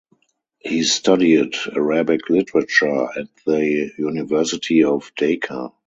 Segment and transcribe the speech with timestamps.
[0.57, 5.73] He studied Arabic literature at the University of Dhaka.